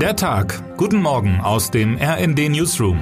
Der 0.00 0.14
Tag. 0.14 0.76
Guten 0.76 1.00
Morgen 1.00 1.40
aus 1.40 1.70
dem 1.70 1.96
RND 1.96 2.50
Newsroom. 2.50 2.98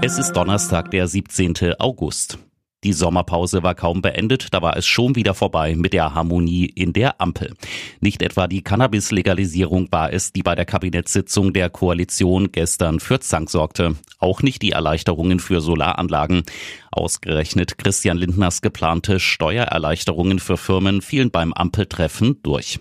Es 0.00 0.16
ist 0.16 0.34
Donnerstag, 0.34 0.92
der 0.92 1.08
17. 1.08 1.74
August. 1.80 2.38
Die 2.84 2.92
Sommerpause 2.92 3.64
war 3.64 3.74
kaum 3.74 4.00
beendet, 4.00 4.54
da 4.54 4.62
war 4.62 4.76
es 4.76 4.86
schon 4.86 5.16
wieder 5.16 5.34
vorbei 5.34 5.74
mit 5.74 5.92
der 5.92 6.14
Harmonie 6.14 6.66
in 6.66 6.92
der 6.92 7.20
Ampel. 7.20 7.54
Nicht 7.98 8.22
etwa 8.22 8.46
die 8.46 8.62
Cannabis-Legalisierung 8.62 9.88
war 9.90 10.12
es, 10.12 10.32
die 10.32 10.44
bei 10.44 10.54
der 10.54 10.64
Kabinettssitzung 10.64 11.52
der 11.52 11.68
Koalition 11.68 12.52
gestern 12.52 13.00
für 13.00 13.18
Zank 13.18 13.50
sorgte. 13.50 13.96
Auch 14.20 14.42
nicht 14.42 14.62
die 14.62 14.70
Erleichterungen 14.70 15.40
für 15.40 15.60
Solaranlagen. 15.60 16.44
Ausgerechnet 16.92 17.76
Christian 17.76 18.16
Lindners 18.16 18.62
geplante 18.62 19.18
Steuererleichterungen 19.18 20.38
für 20.38 20.56
Firmen 20.56 21.02
fielen 21.02 21.32
beim 21.32 21.52
Ampeltreffen 21.52 22.40
durch. 22.44 22.78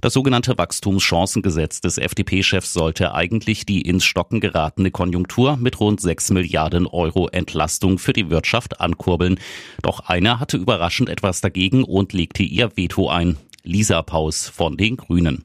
Das 0.00 0.12
sogenannte 0.12 0.56
Wachstumschancengesetz 0.56 1.80
des 1.80 1.98
FDP-Chefs 1.98 2.72
sollte 2.72 3.14
eigentlich 3.14 3.66
die 3.66 3.82
ins 3.82 4.04
Stocken 4.04 4.38
geratene 4.40 4.92
Konjunktur 4.92 5.56
mit 5.56 5.80
rund 5.80 6.00
6 6.00 6.30
Milliarden 6.30 6.86
Euro 6.86 7.26
Entlastung 7.26 7.98
für 7.98 8.12
die 8.12 8.30
Wirtschaft 8.30 8.80
ankurbeln. 8.80 9.40
Doch 9.82 10.00
einer 10.00 10.38
hatte 10.38 10.56
überraschend 10.56 11.08
etwas 11.08 11.40
dagegen 11.40 11.82
und 11.82 12.12
legte 12.12 12.44
ihr 12.44 12.76
Veto 12.76 13.08
ein. 13.08 13.38
Lisa 13.64 14.00
Paus 14.02 14.48
von 14.48 14.76
den 14.76 14.96
Grünen. 14.96 15.44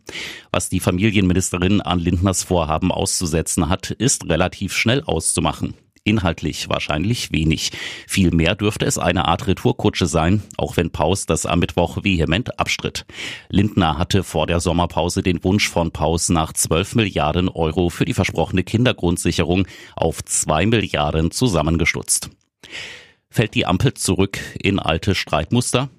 Was 0.51 0.69
die 0.69 0.79
Familienministerin 0.79 1.81
an 1.81 1.97
Lindners 1.99 2.43
Vorhaben 2.43 2.91
auszusetzen 2.91 3.69
hat, 3.69 3.89
ist 3.89 4.29
relativ 4.29 4.73
schnell 4.73 5.03
auszumachen. 5.03 5.73
Inhaltlich 6.05 6.67
wahrscheinlich 6.67 7.31
wenig. 7.31 7.71
Vielmehr 8.07 8.55
dürfte 8.55 8.85
es 8.85 8.97
eine 8.97 9.25
Art 9.25 9.47
Retourkutsche 9.47 10.05
sein, 10.05 10.43
auch 10.57 10.75
wenn 10.75 10.91
Paus 10.91 11.25
das 11.25 11.45
am 11.45 11.59
Mittwoch 11.59 12.03
vehement 12.03 12.59
abstritt. 12.59 13.05
Lindner 13.47 13.97
hatte 13.97 14.23
vor 14.23 14.45
der 14.45 14.59
Sommerpause 14.59 15.23
den 15.23 15.41
Wunsch 15.45 15.69
von 15.69 15.91
Paus 15.91 16.27
nach 16.27 16.51
12 16.51 16.95
Milliarden 16.95 17.47
Euro 17.47 17.89
für 17.89 18.03
die 18.03 18.13
versprochene 18.13 18.63
Kindergrundsicherung 18.63 19.65
auf 19.95 20.21
2 20.21 20.65
Milliarden 20.65 21.31
zusammengestutzt. 21.31 22.29
Fällt 23.29 23.55
die 23.55 23.65
Ampel 23.65 23.93
zurück 23.93 24.39
in 24.61 24.79
alte 24.79 25.15
Streitmuster? 25.15 25.89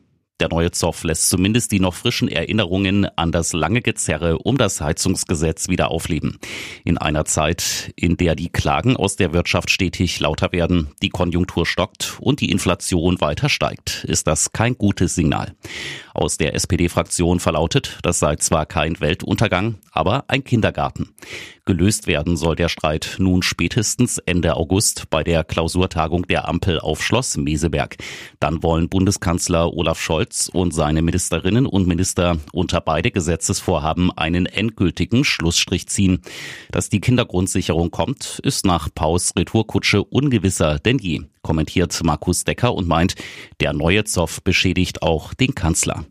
Der 0.41 0.49
neue 0.49 0.73
Zoff 0.73 1.05
lässt 1.05 1.29
zumindest 1.29 1.71
die 1.71 1.79
noch 1.79 1.95
frischen 1.95 2.27
Erinnerungen 2.27 3.07
an 3.17 3.31
das 3.31 3.53
lange 3.53 3.83
Gezerre 3.83 4.39
um 4.39 4.59
das 4.59 4.81
Heizungsgesetz 4.81 5.69
wieder 5.69 5.93
aufleben. 5.93 6.41
In 6.85 6.99
einer 6.99 7.25
Zeit, 7.25 7.93
in 7.95 8.17
der 8.17 8.35
die 8.35 8.49
Klagen 8.49 8.97
aus 8.97 9.15
der 9.15 9.33
Wirtschaft 9.33 9.71
stetig 9.71 10.19
lauter 10.19 10.51
werden, 10.51 10.89
die 11.03 11.11
Konjunktur 11.11 11.67
stockt 11.67 12.17
und 12.21 12.41
die 12.41 12.51
Inflation 12.51 13.21
weiter 13.21 13.49
steigt, 13.49 14.03
ist 14.09 14.27
das 14.27 14.51
kein 14.51 14.77
gutes 14.77 15.15
Signal. 15.15 15.55
Aus 16.15 16.37
der 16.37 16.57
SPD-Fraktion 16.57 17.39
verlautet, 17.39 17.99
das 18.03 18.19
sei 18.19 18.35
zwar 18.35 18.67
kein 18.67 18.99
Weltuntergang, 18.99 19.77
aber 19.93 20.25
ein 20.27 20.43
Kindergarten. 20.43 21.15
Gelöst 21.67 22.07
werden 22.07 22.37
soll 22.37 22.57
der 22.57 22.69
Streit 22.69 23.17
nun 23.19 23.43
spätestens 23.43 24.19
Ende 24.19 24.55
August 24.55 25.09
bei 25.09 25.25
der 25.25 25.45
Klausurtagung 25.45 26.27
der 26.27 26.47
Ampel 26.47 26.79
auf 26.79 27.03
Schloss 27.03 27.39
Meseberg. 27.39 27.97
Dann 28.39 28.63
wollen 28.63 28.91
Bundeskanzler 28.91 29.73
Olaf 29.73 29.99
Scholz 29.99 30.25
und 30.53 30.75
seine 30.75 31.03
Ministerinnen 31.03 31.67
und 31.67 31.87
Minister 31.87 32.39
unter 32.53 32.81
beide 32.81 33.11
Gesetzesvorhaben 33.11 34.11
einen 34.17 34.47
endgültigen 34.47 35.25
Schlussstrich 35.25 35.87
ziehen. 35.89 36.21
Dass 36.71 36.89
die 36.89 37.01
Kindergrundsicherung 37.01 37.91
kommt, 37.91 38.41
ist 38.43 38.67
nach 38.67 38.89
Paus 38.95 39.33
Retourkutsche 39.37 40.03
ungewisser 40.03 40.79
denn 40.79 40.99
je, 40.99 41.23
kommentiert 41.43 41.99
Markus 42.03 42.45
Decker 42.45 42.75
und 42.75 42.89
meint, 42.89 43.15
der 43.61 43.73
neue 43.73 44.05
Zoff 44.05 44.43
beschädigt 44.43 45.03
auch 45.03 45.35
den 45.35 45.55
Kanzler. 45.55 46.05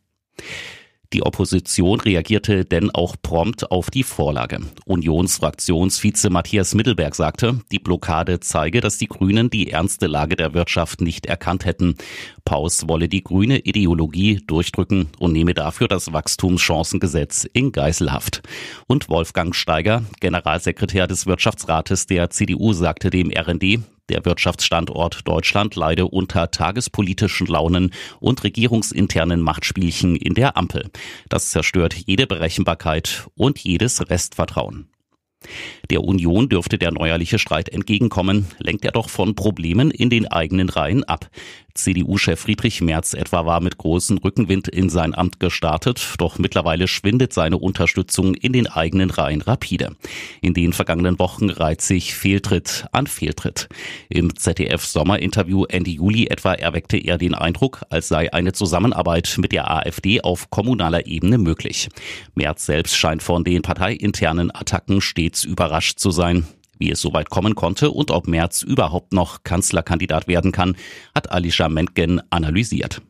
Die 1.14 1.22
Opposition 1.22 2.00
reagierte 2.00 2.66
denn 2.66 2.90
auch 2.90 3.16
prompt 3.22 3.72
auf 3.72 3.92
die 3.92 4.02
Vorlage. 4.02 4.60
Unionsfraktionsvize 4.86 6.32
Matthias 6.32 6.74
Mittelberg 6.74 7.14
sagte, 7.14 7.60
die 7.72 7.78
Blockade 7.78 8.40
zeige, 8.40 8.82
dass 8.82 8.98
die 8.98 9.08
Grünen 9.08 9.52
die 9.52 9.70
ernste 9.70 10.08
Lage 10.08 10.36
der 10.36 10.56
Wirtschaft 10.56 11.02
nicht 11.02 11.28
erkannt 11.28 11.66
hätten. 11.66 11.96
Paus 12.46 12.88
wolle 12.88 13.08
die 13.08 13.24
grüne 13.24 13.60
Ideologie 13.60 14.42
durchdrücken 14.48 15.10
und 15.20 15.34
nehme 15.34 15.54
dafür 15.54 15.88
das 15.88 16.12
Wachstumschancengesetz 16.12 17.46
in 17.54 17.72
Geiselhaft. 17.72 18.42
Und 18.88 19.08
Wolfgang 19.08 19.56
Steiger, 19.56 20.04
Generalsekretär 20.20 21.06
des 21.06 21.28
Wirtschaftsrates 21.28 22.08
der 22.08 22.32
CDU, 22.32 22.74
sagte 22.74 23.12
dem 23.12 23.32
RND, 23.32 23.82
der 24.10 24.26
Wirtschaftsstandort 24.26 25.28
Deutschland 25.28 25.76
leide 25.76 26.08
unter 26.08 26.52
tagespolitischen 26.52 27.48
Launen 27.48 27.94
und 28.20 28.44
regierungsinternen 28.44 29.42
Machtspielchen 29.42 30.16
in 30.16 30.34
der 30.34 30.58
Ampel. 30.58 30.90
Das 31.30 31.52
zerstört 31.52 31.94
jede 31.94 32.28
Berechenbarkeit 32.28 33.28
und 33.36 33.60
jedes 33.60 34.10
Restvertrauen. 34.10 34.90
Der 35.90 36.04
Union 36.04 36.50
dürfte 36.50 36.78
der 36.78 36.92
neuerliche 36.92 37.40
Streit 37.40 37.70
entgegenkommen, 37.70 38.48
lenkt 38.60 38.86
er 38.86 38.92
doch 38.92 39.10
von 39.10 39.36
Problemen 39.36 39.92
in 39.92 40.10
den 40.10 40.28
eigenen 40.28 40.70
Reihen 40.70 41.04
ab. 41.04 41.30
CDU-Chef 41.76 42.40
Friedrich 42.40 42.82
Merz 42.82 43.14
etwa 43.14 43.46
war 43.46 43.60
mit 43.60 43.78
großem 43.78 44.18
Rückenwind 44.20 44.68
in 44.68 44.90
sein 44.90 45.16
Amt 45.16 45.40
gestartet, 45.40 46.16
doch 46.20 46.38
mittlerweile 46.38 46.88
schwindet 46.88 47.34
seine 47.34 47.58
Unterstützung 47.58 48.36
in 48.36 48.54
den 48.54 48.68
eigenen 48.68 49.10
Reihen 49.10 49.42
rapide. 49.42 49.96
In 50.42 50.54
den 50.54 50.74
vergangenen 50.74 51.18
Wochen 51.20 51.50
reiht 51.50 51.82
sich 51.82 52.14
Fehltritt 52.14 52.86
an 52.92 53.08
Fehltritt. 53.08 53.70
Im 54.10 54.36
ZDF-Sommerinterview 54.36 55.66
Ende 55.66 55.92
Juli 55.92 56.28
etwa 56.28 56.54
erweckte 56.54 56.98
er 56.98 57.18
den 57.18 57.34
Eindruck, 57.34 57.82
als 57.90 58.08
sei 58.08 58.32
eine 58.32 58.54
Zusammenarbeit 58.54 59.36
mit 59.40 59.52
der 59.52 59.72
AfD 59.72 60.22
auf 60.22 60.50
kommunaler 60.50 61.08
Ebene 61.08 61.38
möglich. 61.38 61.90
Merz 62.36 62.66
selbst 62.66 62.96
scheint 62.96 63.24
von 63.24 63.44
den 63.44 63.64
parteiinternen 63.64 64.54
Attacken 64.54 65.02
stets 65.02 65.44
überrascht 65.44 66.00
zu 66.00 66.12
sein. 66.12 66.46
Wie 66.84 66.92
es 66.92 67.00
soweit 67.00 67.30
kommen 67.30 67.56
konnte 67.56 67.92
und 67.92 68.12
ob 68.12 68.28
Merz 68.28 68.62
überhaupt 68.62 69.14
noch 69.14 69.44
Kanzlerkandidat 69.46 70.28
werden 70.28 70.52
kann, 70.52 70.76
hat 71.16 71.32
Alicia 71.32 71.70
Mentgen 71.70 72.22
analysiert. 72.30 73.02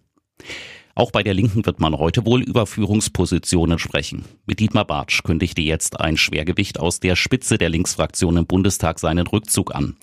Auch 0.94 1.10
bei 1.10 1.24
der 1.24 1.34
Linken 1.34 1.66
wird 1.66 1.80
man 1.80 1.98
heute 1.98 2.24
wohl 2.24 2.44
über 2.44 2.68
Führungspositionen 2.68 3.80
sprechen. 3.80 4.26
Mit 4.46 4.60
Dietmar 4.60 4.86
Bartsch 4.86 5.24
kündigte 5.24 5.64
jetzt 5.64 6.00
ein 6.00 6.18
Schwergewicht 6.18 6.80
aus 6.80 7.00
der 7.00 7.16
Spitze 7.16 7.58
der 7.58 7.70
Linksfraktion 7.70 8.38
im 8.38 8.46
Bundestag 8.46 9.00
seinen 9.00 9.26
Rückzug 9.26 9.74
an. 9.74 9.96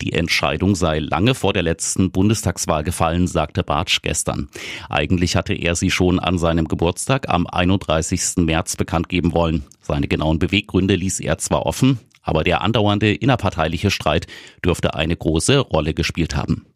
Die 0.00 0.14
Entscheidung 0.14 0.74
sei 0.74 0.98
lange 0.98 1.36
vor 1.36 1.52
der 1.52 1.62
letzten 1.62 2.10
Bundestagswahl 2.10 2.82
gefallen, 2.82 3.28
sagte 3.28 3.62
Bartsch 3.62 4.02
gestern. 4.02 4.48
Eigentlich 4.90 5.36
hatte 5.36 5.54
er 5.54 5.76
sie 5.76 5.92
schon 5.92 6.18
an 6.18 6.38
seinem 6.38 6.66
Geburtstag 6.66 7.28
am 7.28 7.46
31. 7.46 8.38
März 8.38 8.74
bekannt 8.74 9.08
geben 9.08 9.32
wollen. 9.32 9.62
Seine 9.80 10.08
genauen 10.08 10.40
Beweggründe 10.40 10.96
ließ 10.96 11.20
er 11.20 11.38
zwar 11.38 11.66
offen, 11.66 12.00
aber 12.22 12.44
der 12.44 12.62
andauernde 12.62 13.12
innerparteiliche 13.12 13.90
Streit 13.90 14.26
dürfte 14.64 14.94
eine 14.94 15.16
große 15.16 15.58
Rolle 15.58 15.94
gespielt 15.94 16.36
haben. 16.36 16.66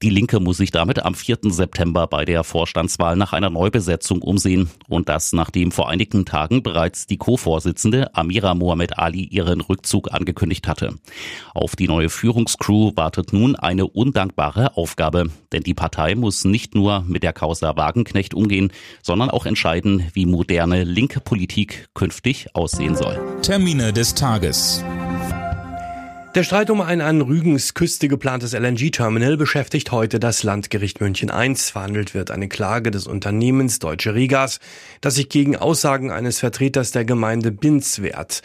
Die 0.00 0.10
Linke 0.10 0.38
muss 0.38 0.58
sich 0.58 0.70
damit 0.70 1.04
am 1.04 1.14
4. 1.14 1.38
September 1.48 2.06
bei 2.06 2.24
der 2.24 2.44
Vorstandswahl 2.44 3.16
nach 3.16 3.32
einer 3.32 3.50
Neubesetzung 3.50 4.22
umsehen. 4.22 4.70
Und 4.88 5.08
das 5.08 5.32
nachdem 5.32 5.72
vor 5.72 5.88
einigen 5.88 6.24
Tagen 6.24 6.62
bereits 6.62 7.06
die 7.06 7.16
Co-Vorsitzende 7.16 8.14
Amira 8.14 8.54
Mohamed 8.54 8.96
Ali 8.96 9.24
ihren 9.24 9.60
Rückzug 9.60 10.12
angekündigt 10.14 10.68
hatte. 10.68 10.94
Auf 11.52 11.74
die 11.74 11.88
neue 11.88 12.10
Führungscrew 12.10 12.92
wartet 12.94 13.32
nun 13.32 13.56
eine 13.56 13.88
undankbare 13.88 14.76
Aufgabe. 14.76 15.30
Denn 15.50 15.64
die 15.64 15.74
Partei 15.74 16.14
muss 16.14 16.44
nicht 16.44 16.76
nur 16.76 17.04
mit 17.08 17.24
der 17.24 17.32
Causa 17.32 17.76
Wagenknecht 17.76 18.34
umgehen, 18.34 18.70
sondern 19.02 19.30
auch 19.30 19.46
entscheiden, 19.46 20.06
wie 20.12 20.26
moderne 20.26 20.84
linke 20.84 21.18
Politik 21.18 21.88
künftig 21.94 22.54
aussehen 22.54 22.94
soll. 22.94 23.18
Termine 23.42 23.92
des 23.92 24.14
Tages. 24.14 24.84
Der 26.34 26.44
Streit 26.44 26.68
um 26.68 26.82
ein 26.82 27.00
an 27.00 27.22
Rügens 27.22 27.72
Küste 27.72 28.06
geplantes 28.06 28.52
LNG-Terminal 28.52 29.38
beschäftigt 29.38 29.92
heute 29.92 30.20
das 30.20 30.42
Landgericht 30.42 31.00
München 31.00 31.30
I. 31.34 31.54
Verhandelt 31.54 32.12
wird 32.12 32.30
eine 32.30 32.48
Klage 32.48 32.90
des 32.90 33.06
Unternehmens 33.06 33.78
Deutsche 33.78 34.14
Regas, 34.14 34.60
das 35.00 35.14
sich 35.14 35.30
gegen 35.30 35.56
Aussagen 35.56 36.12
eines 36.12 36.38
Vertreters 36.38 36.90
der 36.90 37.06
Gemeinde 37.06 37.50
Binz 37.50 38.02
wehrt. 38.02 38.42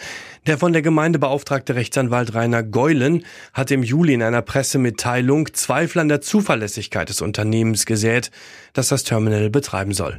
Der 0.48 0.58
von 0.58 0.72
der 0.72 0.82
Gemeinde 0.82 1.20
beauftragte 1.20 1.76
Rechtsanwalt 1.76 2.34
Rainer 2.34 2.64
Geulen 2.64 3.26
hat 3.54 3.70
im 3.70 3.84
Juli 3.84 4.14
in 4.14 4.24
einer 4.24 4.42
Pressemitteilung 4.42 5.54
Zweifel 5.54 6.00
an 6.00 6.08
der 6.08 6.22
Zuverlässigkeit 6.22 7.10
des 7.10 7.22
Unternehmens 7.22 7.86
gesät, 7.86 8.32
das 8.72 8.88
das 8.88 9.04
Terminal 9.04 9.50
betreiben 9.50 9.94
soll. 9.94 10.18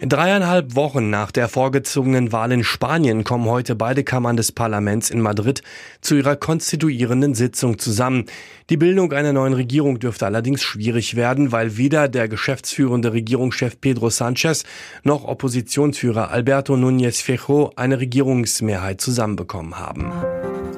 Dreieinhalb 0.00 0.76
Wochen 0.76 1.10
nach 1.10 1.32
der 1.32 1.48
vorgezogenen 1.48 2.30
Wahl 2.30 2.52
in 2.52 2.62
Spanien 2.62 3.24
kommen 3.24 3.46
heute 3.46 3.74
beide 3.74 4.04
Kammern 4.04 4.36
des 4.36 4.52
Parlaments 4.52 5.10
in 5.10 5.20
Madrid 5.20 5.62
zu 6.00 6.14
ihrer 6.14 6.36
konstituierenden 6.36 7.34
Sitzung 7.34 7.80
zusammen. 7.80 8.26
Die 8.70 8.76
Bildung 8.76 9.12
einer 9.12 9.32
neuen 9.32 9.54
Regierung 9.54 9.98
dürfte 9.98 10.26
allerdings 10.26 10.62
schwierig 10.62 11.16
werden, 11.16 11.50
weil 11.50 11.76
weder 11.76 12.08
der 12.08 12.28
geschäftsführende 12.28 13.12
Regierungschef 13.12 13.80
Pedro 13.80 14.08
Sanchez 14.08 14.64
noch 15.02 15.24
Oppositionsführer 15.24 16.30
Alberto 16.30 16.74
Núñez 16.74 17.20
Fejo 17.20 17.72
eine 17.74 17.98
Regierungsmehrheit 17.98 19.00
zusammenbekommen 19.00 19.78
haben. 19.78 20.12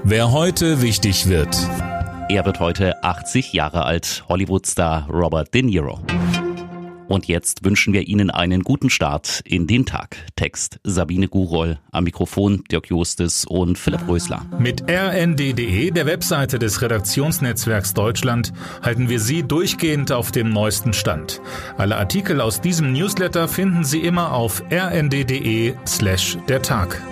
Wer 0.02 0.32
heute 0.32 0.80
wichtig 0.80 1.28
wird. 1.28 1.58
Er 2.30 2.46
wird 2.46 2.58
heute 2.58 3.02
80 3.04 3.52
Jahre 3.52 3.84
alt, 3.84 4.24
Hollywoodstar 4.28 5.10
Robert 5.10 5.52
De 5.52 5.62
Niro. 5.62 5.98
Und 7.10 7.26
jetzt 7.26 7.64
wünschen 7.64 7.92
wir 7.92 8.06
Ihnen 8.06 8.30
einen 8.30 8.62
guten 8.62 8.88
Start 8.88 9.42
in 9.44 9.66
den 9.66 9.84
Tag. 9.84 10.16
Text 10.36 10.78
Sabine 10.84 11.26
Guroll, 11.26 11.80
am 11.90 12.04
Mikrofon 12.04 12.62
Dirk 12.70 12.88
Justis 12.88 13.44
und 13.44 13.78
Philipp 13.78 14.06
Rösler. 14.06 14.46
Mit 14.60 14.88
rnd.de, 14.88 15.90
der 15.90 16.06
Webseite 16.06 16.60
des 16.60 16.82
Redaktionsnetzwerks 16.82 17.94
Deutschland, 17.94 18.52
halten 18.80 19.08
wir 19.08 19.18
Sie 19.18 19.42
durchgehend 19.42 20.12
auf 20.12 20.30
dem 20.30 20.50
neuesten 20.50 20.92
Stand. 20.92 21.42
Alle 21.76 21.96
Artikel 21.96 22.40
aus 22.40 22.60
diesem 22.60 22.92
Newsletter 22.92 23.48
finden 23.48 23.82
Sie 23.82 23.98
immer 23.98 24.32
auf 24.32 24.62
rnd.de 24.70 25.74
slash 25.88 26.38
der 26.48 26.62
Tag. 26.62 27.02